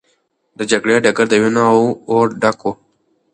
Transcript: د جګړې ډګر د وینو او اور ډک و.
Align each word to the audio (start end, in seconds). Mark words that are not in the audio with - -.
د 0.57 0.59
جګړې 0.71 0.95
ډګر 1.03 1.25
د 1.29 1.33
وینو 1.41 1.63
او 1.73 1.79
اور 2.11 2.27
ډک 2.41 2.59
و. 2.63 2.73